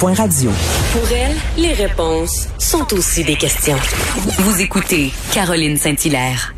[0.00, 0.48] Point radio.
[0.92, 3.74] Pour elle, les réponses sont aussi des questions.
[4.38, 6.54] Vous écoutez Caroline Saint-Hilaire.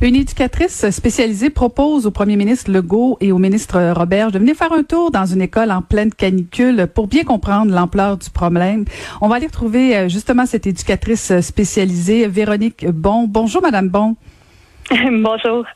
[0.00, 4.72] Une éducatrice spécialisée propose au premier ministre Legault et au ministre Robert de venir faire
[4.72, 8.86] un tour dans une école en pleine canicule pour bien comprendre l'ampleur du problème.
[9.20, 13.26] On va aller retrouver euh, justement cette éducatrice spécialisée, Véronique Bon.
[13.28, 14.16] Bonjour, Madame Bon.
[14.90, 15.66] Bonjour.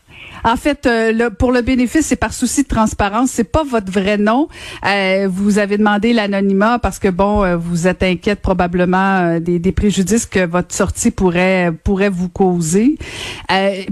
[0.44, 3.30] En fait, euh, pour le bénéfice, c'est par souci de transparence.
[3.30, 4.48] C'est pas votre vrai nom.
[4.86, 10.26] Euh, vous avez demandé l'anonymat parce que bon, euh, vous êtes inquiète probablement des, préjudices
[10.26, 12.96] que votre sortie pourrait pourrait vous causer.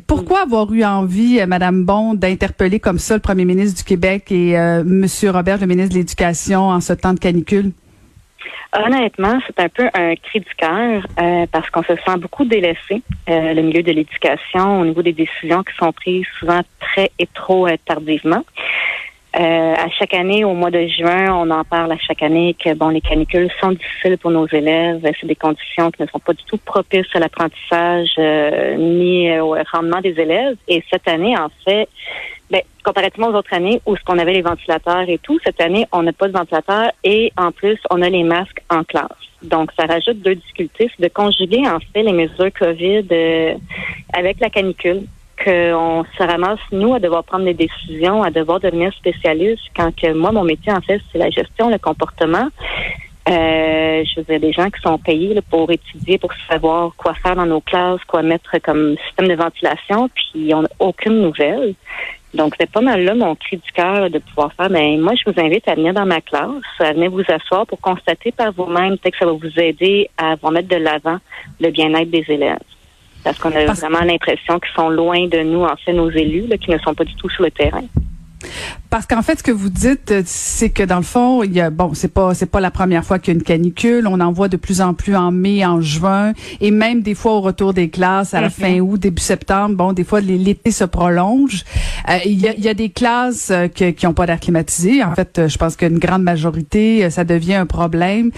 [0.07, 4.57] pourquoi avoir eu envie, Madame Bon, d'interpeller comme ça le Premier ministre du Québec et
[4.85, 7.73] Monsieur Robert, le ministre de l'Éducation, en ce temps de canicule?
[8.75, 13.03] Honnêtement, c'est un peu un cri du cœur euh, parce qu'on se sent beaucoup délaissé,
[13.29, 17.27] euh, le milieu de l'éducation, au niveau des décisions qui sont prises souvent très et
[17.33, 18.45] trop euh, tardivement.
[19.39, 22.73] Euh, à chaque année, au mois de juin, on en parle à chaque année que
[22.73, 25.03] bon, les canicules sont difficiles pour nos élèves.
[25.21, 28.17] C'est des conditions qui ne sont pas du tout propices à l'apprentissage
[28.79, 30.57] ni au rendement des élèves.
[30.69, 31.87] Et cette année, en fait,
[32.51, 35.87] ben, comparativement aux autres années où ce qu'on avait les ventilateurs et tout, cette année,
[35.93, 39.11] on n'a pas de ventilateurs et en plus, on a les masques en classe.
[39.43, 40.91] Donc, ça rajoute deux difficultés.
[40.97, 43.55] C'est de conjuguer, en fait, les mesures COVID euh,
[44.15, 45.03] avec la canicule
[45.43, 50.13] qu'on se ramasse, nous, à devoir prendre des décisions, à devoir devenir spécialiste, quand que
[50.13, 52.49] moi, mon métier, en fait, c'est la gestion, le comportement.
[53.29, 57.35] Euh, je veux dire, des gens qui sont payés pour étudier, pour savoir quoi faire
[57.35, 61.75] dans nos classes, quoi mettre comme système de ventilation, puis on n'a aucune nouvelle.
[62.35, 64.71] Donc, c'est pas mal là mon cri du cœur de pouvoir faire.
[64.71, 67.81] Ben, moi, je vous invite à venir dans ma classe, à venir vous asseoir pour
[67.81, 68.99] constater par vous-même.
[68.99, 71.19] Peut-être que ça va vous aider à vous mettre de l'avant
[71.61, 72.59] le bien-être des élèves.
[73.27, 76.57] Parce qu'on a vraiment l'impression qu'ils sont loin de nous, en fait, nos élus, là,
[76.59, 77.83] qui ne sont pas du tout sur le terrain.
[78.97, 81.61] Parce qu'en fait, ce que vous dites, euh, c'est que dans le fond, il y
[81.61, 84.07] a bon, c'est pas c'est pas la première fois qu'il y a une canicule.
[84.07, 87.33] On en voit de plus en plus en mai, en juin, et même des fois
[87.33, 88.81] au retour des classes à la fin mhm.
[88.81, 89.77] août, début septembre.
[89.77, 91.65] Bon, des fois l'été se prolonge.
[92.09, 95.05] Euh, il, y a, il y, a, des classes euh, qui n'ont pas d'air climatisé.
[95.05, 98.31] En fait, je pense qu'une grande majorité, ça devient un problème.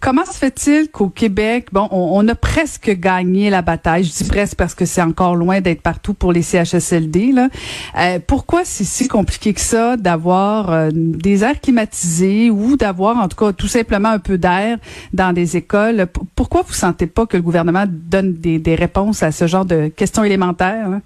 [0.00, 4.02] comment se fait-il qu'au Québec, bon, on, on, a presque gagné la bataille?
[4.02, 7.30] Je dis presque parce que c'est encore loin d'être partout pour les CHSLD.
[7.30, 8.18] Là.
[8.26, 9.75] pourquoi c'est si compliqué que ça?
[9.96, 14.78] D'avoir euh, des airs climatisés ou d'avoir en tout cas tout simplement un peu d'air
[15.12, 16.06] dans des écoles.
[16.34, 20.24] pourquoi vous sentez pas que le gouvernement donne des, réponses à ce genre de questions
[20.24, 20.86] élémentaires?
[20.86, 21.02] Hein?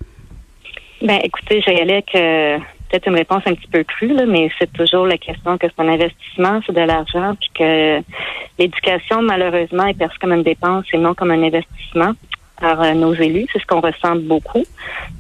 [1.02, 5.18] Ben, écoutez, avec euh, peut-être une réponse un petit peu crue, mais c'est toujours la
[5.18, 8.02] question que c'est un investissement, c'est de l'argent, puis que
[8.58, 12.12] l'éducation, malheureusement, est perçue comme une dépense et non comme un investissement
[12.60, 13.46] par euh, nos élus.
[13.52, 14.64] C'est ce qu'on ressent beaucoup.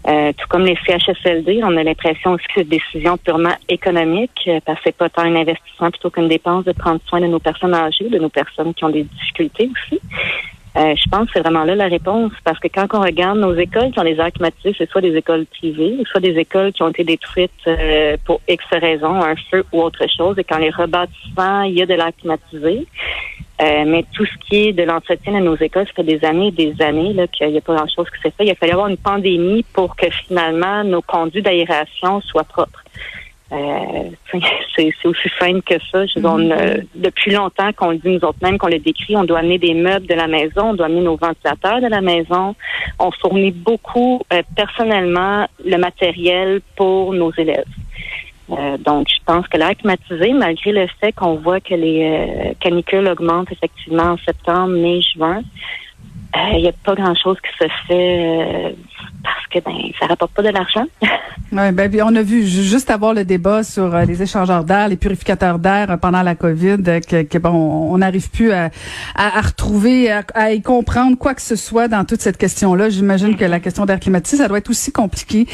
[0.06, 4.30] Euh, tout comme les CHSLD, on a l'impression aussi que c'est une décision purement économique,
[4.46, 7.26] euh, parce que c'est pas tant un investissement plutôt qu'une dépense de prendre soin de
[7.26, 10.00] nos personnes âgées, de nos personnes qui ont des difficultés aussi.
[10.76, 13.90] je pense que c'est vraiment là la réponse, parce que quand on regarde nos écoles
[13.90, 16.88] qui ont des airs climatisés, c'est soit des écoles privées, soit des écoles qui ont
[16.88, 17.68] été détruites
[18.24, 21.86] pour X raisons, un feu ou autre chose, et quand les rebâtissements, il y a
[21.86, 22.86] de l'air climatisé.
[23.60, 26.48] Euh, mais tout ce qui est de l'entretien de nos écoles, ça fait des années
[26.48, 28.44] et des années qu'il n'y a pas grand-chose qui s'est fait.
[28.44, 32.82] Il a fallu avoir une pandémie pour que finalement nos conduits d'aération soient propres.
[33.52, 34.10] Euh,
[34.76, 36.06] c'est aussi simple que ça.
[36.06, 36.86] Je mm-hmm.
[36.94, 39.74] depuis longtemps qu'on le dit nous autres mêmes, qu'on le décrit, on doit amener des
[39.74, 42.54] meubles de la maison, on doit amener nos ventilateurs de la maison.
[42.98, 47.64] On fournit beaucoup euh, personnellement le matériel pour nos élèves.
[48.52, 52.52] Euh, donc, je pense que l'air climatisé, malgré le fait qu'on voit que les euh,
[52.60, 55.42] canicules augmentent effectivement en septembre, mai, juin,
[56.34, 58.74] il euh, n'y a pas grand-chose qui se fait
[59.50, 60.86] que ben ça rapporte pas de l'argent.
[61.52, 64.96] oui, ben on a vu juste avoir le débat sur euh, les échangeurs d'air, les
[64.96, 68.70] purificateurs d'air euh, pendant la Covid, euh, que, bon, on n'arrive plus à,
[69.14, 72.88] à, retrouver, à, y comprendre quoi que ce soit dans toute cette question-là.
[72.88, 75.46] J'imagine que la question d'air climatisé, ça doit être aussi compliqué.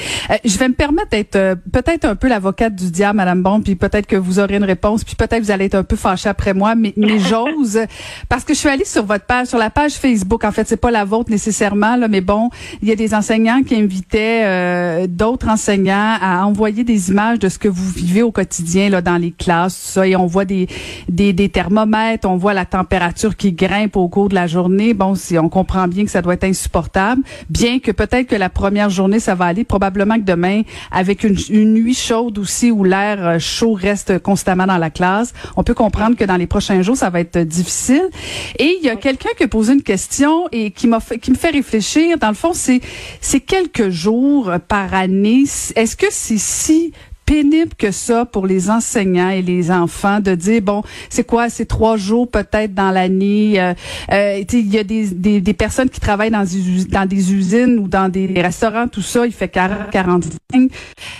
[0.44, 4.06] je vais me permettre d'être peut-être un peu l'avocate du diable, Madame Bon, puis peut-être
[4.06, 6.74] que vous aurez une réponse, puis peut-être vous allez être un peu fâchée après moi,
[6.74, 7.80] mais, mais j'ose
[8.28, 10.44] parce que je suis allée sur votre page, sur la page Facebook.
[10.44, 12.50] En fait, c'est pas la vôtre nécessairement, là, mais bon,
[12.82, 17.48] il y a des enseignants qui invitait euh, d'autres enseignants à envoyer des images de
[17.48, 20.44] ce que vous vivez au quotidien là dans les classes, tout ça, et on voit
[20.44, 20.66] des,
[21.08, 24.92] des, des thermomètres, on voit la température qui grimpe au cours de la journée.
[24.92, 28.50] Bon, si on comprend bien que ça doit être insupportable, bien que peut-être que la
[28.50, 32.82] première journée ça va aller, probablement que demain avec une, une nuit chaude aussi où
[32.82, 36.82] l'air euh, chaud reste constamment dans la classe, on peut comprendre que dans les prochains
[36.82, 38.08] jours ça va être difficile.
[38.58, 41.36] Et il y a quelqu'un qui a posé une question et qui m'a qui me
[41.36, 42.18] fait réfléchir.
[42.18, 42.80] Dans le fond, c'est
[43.20, 45.44] c'est quelques jours par année.
[45.74, 46.92] Est-ce que c'est si
[47.26, 51.66] pénible que ça pour les enseignants et les enfants de dire bon c'est quoi c'est
[51.66, 53.74] trois jours peut-être dans l'année euh,
[54.12, 58.86] euh il y a des, personnes qui travaillent dans des, usines ou dans des restaurants
[58.86, 60.70] tout ça il fait 40 45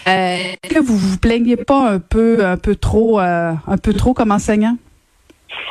[0.07, 4.15] euh, que vous vous plaignez pas un peu un peu trop euh, un peu trop
[4.15, 4.77] comme enseignant?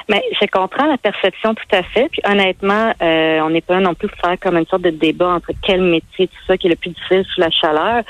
[0.10, 2.10] Mais je comprends la perception tout à fait.
[2.10, 5.52] Puis honnêtement, euh, on n'est pas non plus faire comme une sorte de débat entre
[5.62, 8.04] quel métier, tout ça, qui est le plus difficile sous la chaleur.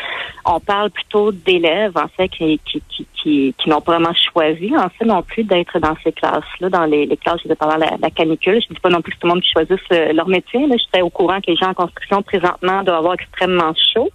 [0.45, 4.89] On parle plutôt d'élèves, en fait, qui, qui, qui, qui, n'ont pas vraiment choisi, en
[4.89, 8.09] fait, non plus d'être dans ces classes-là, dans les, les classes, je vais la, la
[8.09, 8.61] canicule.
[8.61, 10.67] Je dis pas non plus que tout le monde qui choisisse euh, leur métier.
[10.67, 10.75] Là.
[10.77, 14.09] J'étais au courant que les gens en construction présentement doivent avoir extrêmement chaud.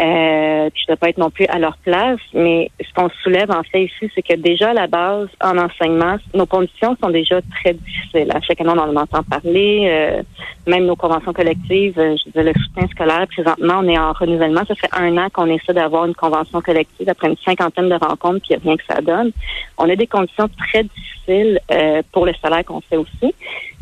[0.00, 3.64] Euh, je ne pas être non plus à leur place, mais ce qu'on soulève en
[3.64, 7.72] fait ici, c'est que déjà à la base, en enseignement, nos conditions sont déjà très
[7.72, 8.30] difficiles.
[8.32, 9.88] À chaque année, on en entend parler.
[9.90, 10.22] Euh,
[10.68, 14.62] même nos conventions collectives, euh, je disais le soutien scolaire, présentement, on est en renouvellement.
[14.68, 18.40] Ça fait un an qu'on essaie d'avoir une convention collective après une cinquantaine de rencontres,
[18.40, 19.32] puis il a rien que ça donne.
[19.78, 23.34] On a des conditions très difficiles euh, pour le salaire qu'on fait aussi.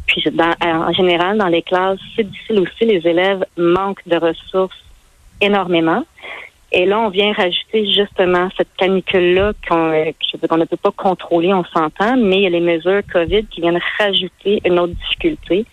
[0.06, 2.84] Puis dans, en général, dans les classes, c'est difficile aussi.
[2.86, 4.85] Les élèves manquent de ressources
[5.40, 6.04] énormément.
[6.72, 10.12] Et là, on vient rajouter justement cette canicule-là qu'on euh,
[10.56, 13.80] ne peut pas contrôler, on s'entend, mais il y a les mesures COVID qui viennent
[13.98, 15.64] rajouter une autre difficulté.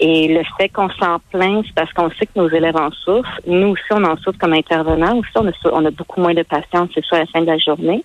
[0.00, 3.40] Et le fait qu'on s'en plaint, c'est parce qu'on sait que nos élèves en souffrent.
[3.46, 5.16] Nous aussi, on en souffre comme intervenants.
[5.18, 7.46] Aussi, on a, on a beaucoup moins de patience, c'est ça, à la fin de
[7.46, 8.04] la journée.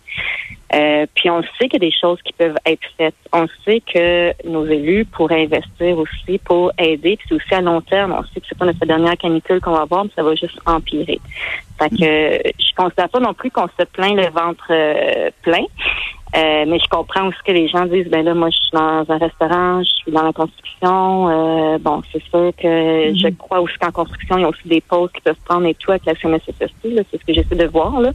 [0.74, 3.16] Euh, puis on sait qu'il y a des choses qui peuvent être faites.
[3.34, 7.18] On sait que nos élus pourraient investir aussi pour aider.
[7.18, 8.16] Puis c'est aussi à long terme.
[8.18, 10.60] On sait que c'est pas notre dernière canicule qu'on va avoir, mais ça va juste
[10.66, 11.20] empirer.
[11.78, 15.66] Fait que je considère pas non plus qu'on se plaint le ventre euh, plein.
[16.34, 19.04] Euh, mais je comprends aussi que les gens disent ben là, moi je suis dans
[19.10, 21.28] un restaurant, je suis dans la construction.
[21.30, 23.18] Euh, bon, c'est sûr que mhm.
[23.18, 25.74] je crois aussi qu'en construction, il y a aussi des pauses qui peuvent prendre et
[25.74, 28.00] tout avec la CMSSST, c'est ce que j'essaie de voir.
[28.00, 28.12] Là.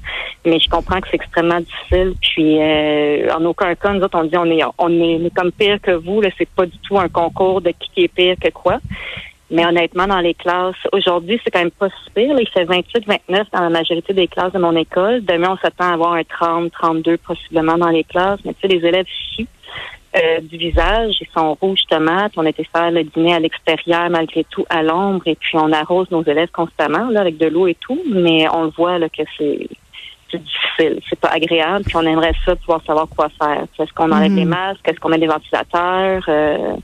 [0.47, 2.15] Mais je comprends que c'est extrêmement difficile.
[2.23, 5.79] Puis euh, en aucun cas, nous autres, on dit on est on est, comme pire
[5.83, 6.23] que vous.
[6.23, 8.79] Là, c'est pas du tout un concours de qui est pire que quoi.
[9.51, 12.39] Mais honnêtement, dans les classes, aujourd'hui, c'est quand même pas super.
[12.39, 15.25] il fait 28, 29 dans la majorité des classes de mon école.
[15.25, 18.41] Demain, on s'attend à avoir un 30, 32 possiblement dans les classes.
[18.45, 19.47] Mais tu sais, les élèves ici,
[20.17, 22.33] euh, du visage, ils sont rouges tomates.
[22.37, 26.11] On était faire le dîner à l'extérieur malgré tout à l'ombre et puis on arrose
[26.11, 29.23] nos élèves constamment là avec de l'eau et tout, mais on le voit là que
[29.37, 29.69] c'est
[30.33, 33.65] difficile, c'est pas agréable, puis on aimerait ça pouvoir savoir quoi faire.
[33.79, 34.51] Est-ce qu'on enlève les mhm.
[34.51, 36.25] masques, est-ce qu'on met des ventilateurs?
[36.29, 36.77] Euh,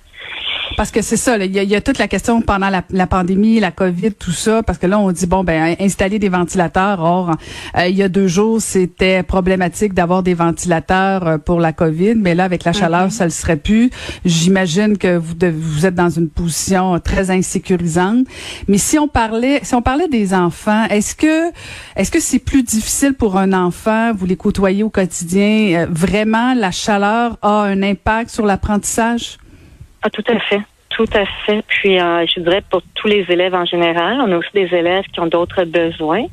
[0.82, 4.14] parce que c'est ça, il y, a toute la question pendant la, pandémie, la COVID,
[4.14, 6.98] tout ça, parce que là, on dit, bon, ben installer des ventilateurs.
[6.98, 7.36] Or,
[7.78, 12.16] euh, il y a deux jours, c'était problématique d'avoir des ventilateurs euh, pour la COVID,
[12.16, 13.10] mais là, avec la chaleur, mm-hmm.
[13.10, 13.90] ça le serait plus.
[14.24, 18.26] J'imagine que vous, vous êtes dans une position très insécurisante.
[18.66, 21.52] Mais si on parlait, si on parlait des enfants, est-ce que,
[21.94, 26.54] est-ce que c'est plus difficile pour un enfant, vous les côtoyez au quotidien, euh, vraiment,
[26.54, 29.38] la chaleur a un impact sur l'apprentissage?
[30.02, 30.60] Ah, tout à fait.
[30.94, 31.62] Tout à fait.
[31.66, 35.04] Puis, euh, je dirais pour tous les élèves en général, on a aussi des élèves
[35.12, 36.26] qui ont d'autres besoins.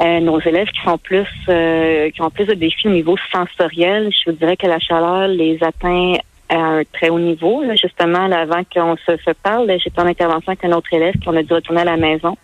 [0.00, 4.10] Euh, nos élèves qui sont plus, euh, qui ont plus de défis au niveau sensoriel,
[4.12, 6.14] je vous dirais que la chaleur les atteint
[6.48, 7.62] à un très haut niveau.
[7.74, 11.36] justement, avant qu'on se, se parle, j'étais en intervention avec un autre élève qui on
[11.36, 12.36] a dû retourner à la maison.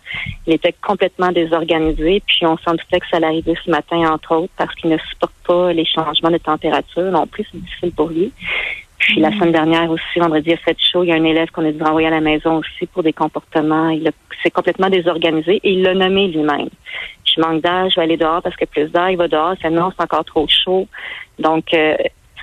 [0.45, 4.35] Il était complètement désorganisé, puis on s'en doutait que ça allait arriver ce matin, entre
[4.35, 7.11] autres, parce qu'il ne supporte pas les changements de température.
[7.11, 8.31] Non plus, c'est difficile pour lui.
[8.97, 11.03] Puis la semaine dernière aussi, vendredi, a fait chaud.
[11.03, 13.13] Il y a un élève qu'on a dû renvoyer à la maison aussi pour des
[13.13, 13.89] comportements.
[13.89, 14.09] Il
[14.41, 16.69] s'est complètement désorganisé et il l'a nommé lui-même.
[17.23, 19.55] Je manque d'air, je vais aller dehors parce que plus d'air, il va dehors.
[19.71, 20.87] Non, c'est encore trop chaud.
[21.37, 21.95] Donc, euh,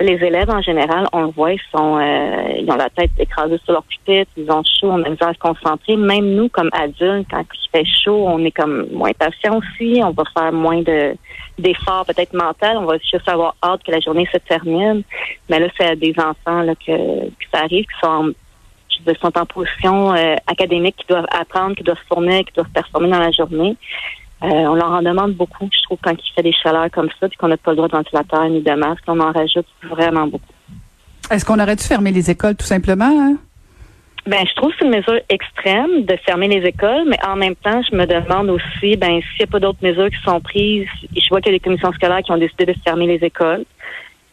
[0.02, 3.58] les élèves en général, on le voit, ils sont, euh, ils ont la tête écrasée
[3.64, 5.96] sur leur pupitre, ils ont chaud, on a besoin de se concentrer.
[5.96, 10.10] Même nous, comme adultes, quand il fait chaud, on est comme moins patient aussi, on
[10.10, 11.14] va faire moins de
[11.56, 15.04] d'efforts peut-être mental, on va juste avoir hâte que la journée se termine.
[15.48, 16.92] Mais là, c'est à des enfants là, que,
[17.52, 18.34] ça arrive, qui sont
[19.06, 22.70] en, sont en position euh, académique, qui doivent apprendre, qui doivent se former, qui doivent
[22.70, 23.76] performer dans la journée.
[24.42, 27.28] Euh, on leur en demande beaucoup, je trouve, quand il fait des chaleurs comme ça,
[27.28, 30.26] puis qu'on n'a pas le droit de ventilateur ni de masque, on en rajoute vraiment
[30.26, 30.52] beaucoup.
[31.30, 33.06] Est-ce qu'on aurait dû fermer les écoles tout simplement?
[33.06, 33.36] Hein?
[34.26, 37.54] Ben, je trouve que c'est une mesure extrême de fermer les écoles, mais en même
[37.56, 40.86] temps, je me demande aussi, ben, s'il n'y a pas d'autres mesures qui sont prises,
[41.14, 43.64] je vois qu'il y a des commissions scolaires qui ont décidé de fermer les écoles.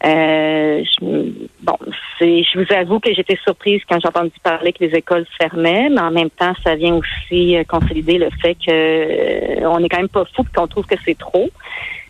[0.04, 1.32] Euh, je,
[1.62, 1.78] bon,
[2.20, 6.02] je vous avoue que j'étais surprise quand j'ai entendu parler que les écoles fermaient, mais
[6.02, 10.00] en même temps, ça vient aussi euh, consolider le fait que euh, on est quand
[10.00, 11.50] même pas fou qu'on trouve que c'est trop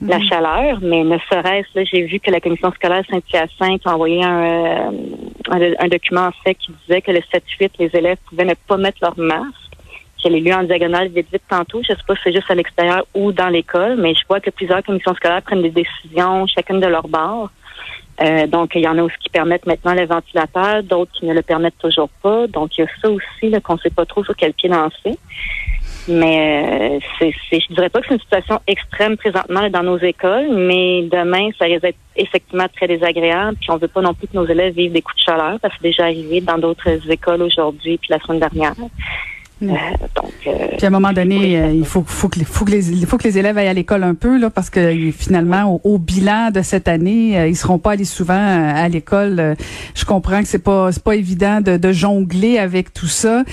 [0.02, 0.26] la mhm.
[0.26, 4.92] chaleur, mais ne serait-ce là, j'ai vu que la commission scolaire Saint-Hyacinthe a envoyé un,
[5.50, 8.98] un, document en fait qui disait que le 7-8, les élèves pouvaient ne pas mettre
[9.02, 9.72] leur masque
[10.18, 11.82] qui a lieu en diagonale vite vite tantôt.
[11.84, 14.50] Je sais pas si c'est juste à l'extérieur ou dans l'école, mais je vois que
[14.50, 17.50] plusieurs commissions scolaires prennent des décisions chacune de leur bord.
[18.22, 21.34] Euh, donc, il y en a aussi qui permettent maintenant le ventilateur, d'autres qui ne
[21.34, 22.48] le permettent toujours pas.
[22.48, 25.18] Donc, il y a ça aussi qu'on ne sait pas trop sur quel pied lancer.
[26.08, 30.50] Mais euh, c'est, je dirais pas que c'est une situation extrême présentement dans nos écoles,
[30.50, 33.58] mais demain, ça risque d'être effectivement très désagréable.
[33.60, 35.74] Puis on veut pas non plus que nos élèves vivent des coups de chaleur, parce
[35.76, 38.74] que c'est déjà arrivé dans d'autres écoles aujourd'hui puis la semaine dernière.
[39.64, 39.68] Euh,
[40.16, 42.72] donc, euh, Puis à un moment donné, euh, il faut, faut, que les, faut, que
[42.72, 45.98] les, faut que les élèves aillent à l'école un peu, là, parce que finalement, au,
[46.00, 49.56] bilan de cette année, ils seront pas allés souvent à l'école.
[49.94, 53.44] Je comprends que c'est pas c'est pas évident de, de, jongler avec tout ça.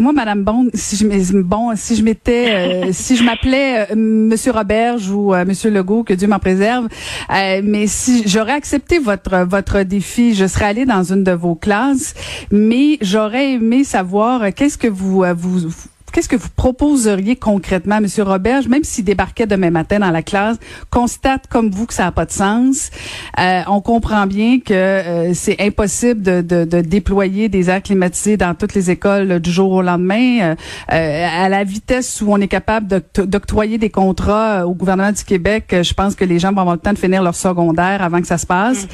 [0.00, 5.32] moi, Madame Bond, si je bon, si je m'étais, si je m'appelais Monsieur Roberge ou
[5.46, 6.88] Monsieur Legault, que Dieu m'en préserve,
[7.30, 12.14] mais si j'aurais accepté votre votre défi, je serais allée dans une de vos classes,
[12.50, 18.22] mais j'aurais aimé savoir qu'est-ce que vous vous vous, Qu'est-ce que vous proposeriez concrètement, Monsieur
[18.22, 20.58] Robert, même s'il débarquait demain matin dans la classe,
[20.90, 22.90] constate comme vous que ça n'a pas de sens?
[23.38, 28.36] Euh, on comprend bien que euh, c'est impossible de, de, de, déployer des airs climatisés
[28.36, 30.54] dans toutes les écoles du jour au lendemain.
[30.92, 35.74] Euh, à la vitesse où on est capable d'octroyer des contrats au gouvernement du Québec,
[35.82, 38.26] je pense que les gens vont avoir le temps de finir leur secondaire avant que
[38.26, 38.86] ça se passe.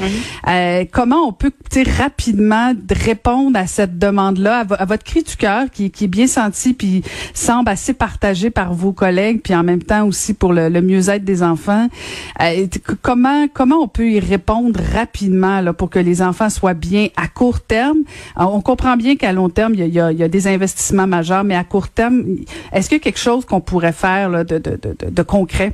[0.46, 0.88] Mm-hmm.
[0.92, 1.50] comment on peut
[1.98, 6.74] rapidement répondre à cette demande-là, à, votre cri du cœur qui, qui est bien senti,
[6.74, 7.02] puis
[7.34, 11.42] semble assez partagé par vos collègues, puis en même temps aussi pour le, mieux-être des
[11.42, 11.88] enfants.
[12.40, 12.66] Euh,
[13.02, 17.28] comment comment on peut y répondre rapidement là, pour que les enfants soient bien à
[17.28, 17.98] court terme?
[18.36, 21.88] on comprend bien qu'à long terme, il y, a, des investissements majeurs, mais à court
[21.88, 22.24] terme,
[22.72, 24.78] est-ce qu'il y a quelque chose qu'on pourrait faire de, de,
[25.10, 25.72] de, concret?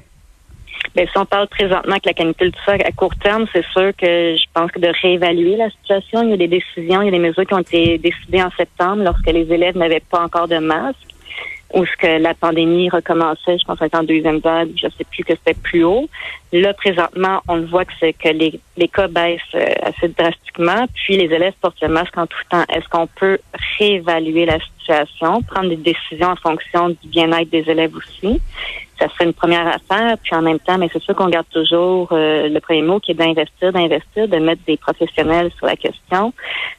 [0.94, 3.92] Bien, si on parle présentement avec la canicule tout ça, à court terme, c'est sûr
[3.96, 6.22] que je pense que de réévaluer la situation.
[6.22, 8.50] Il y a des décisions, il y a des mesures qui ont été décidées en
[8.56, 11.13] septembre lorsque les élèves n'avaient pas encore de masque
[11.72, 15.34] où ce que la pandémie recommençait, je pense en deuxième vague, je sais plus que
[15.34, 16.08] c'était plus haut.
[16.52, 20.86] Là, présentement, on le voit que c'est que les, les cas baissent euh, assez drastiquement,
[20.94, 22.64] puis les élèves portent le masque en tout temps.
[22.72, 23.38] Est-ce qu'on peut
[23.78, 28.40] réévaluer la situation, prendre des décisions en fonction du bien-être des élèves aussi?
[28.98, 30.16] ça serait une première affaire.
[30.22, 33.12] Puis en même temps, mais c'est sûr qu'on garde toujours euh, le premier mot qui
[33.12, 36.32] est d'investir, d'investir, de mettre des professionnels sur la question.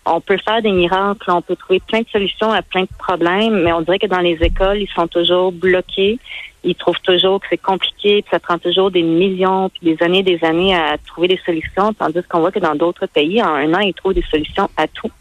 [0.06, 3.62] On peut faire des miracles, on peut trouver plein de solutions à plein de problèmes,
[3.64, 6.20] mais on dirait que dans les écoles, ils sont toujours bloqués.
[6.66, 10.24] Ils trouvent toujours que c'est compliqué, puis ça prend toujours des millions, puis des années,
[10.24, 13.74] des années à trouver des solutions, tandis qu'on voit que dans d'autres pays, en un
[13.74, 15.12] an, ils trouvent des solutions à tout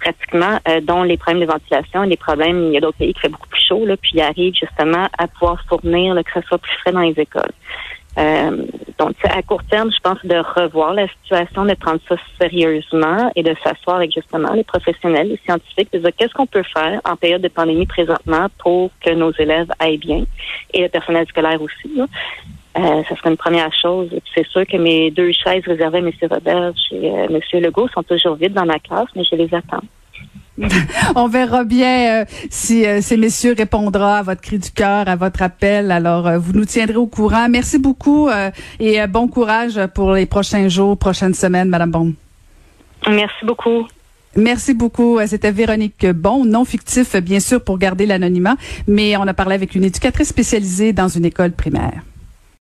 [0.00, 3.12] pratiquement, euh, dont les problèmes de ventilation et les problèmes, il y a d'autres pays
[3.12, 6.30] qui fait beaucoup plus chaud, là, puis ils arrivent justement à pouvoir fournir le que
[6.34, 7.52] ce soit plus frais dans les écoles.
[8.16, 8.64] Euh,
[8.98, 13.42] donc, à court terme, je pense de revoir la situation, de prendre ça sérieusement et
[13.42, 17.16] de s'asseoir avec justement les professionnels, les scientifiques, de dire qu'est-ce qu'on peut faire en
[17.16, 20.24] période de pandémie présentement pour que nos élèves aillent bien
[20.74, 21.96] et le personnel scolaire aussi.
[21.96, 22.06] Là.
[22.78, 24.08] Euh, ça serait une première chose.
[24.34, 26.10] C'est sûr que mes deux chaises réservées à M.
[26.30, 27.60] Robert et euh, M.
[27.60, 29.82] Legault sont toujours vides dans ma classe, mais je les attends.
[31.14, 35.42] On verra bien euh, si ces messieurs répondront à votre cri du cœur, à votre
[35.42, 35.90] appel.
[35.90, 37.48] Alors, vous nous tiendrez au courant.
[37.48, 38.28] Merci beaucoup
[38.80, 42.14] et bon courage pour les prochains jours, prochaines semaines, Madame Bon.
[43.08, 43.86] Merci beaucoup.
[44.36, 45.18] Merci beaucoup.
[45.26, 49.74] C'était Véronique Bon, non fictif, bien sûr, pour garder l'anonymat, mais on a parlé avec
[49.74, 52.02] une éducatrice spécialisée dans une école primaire.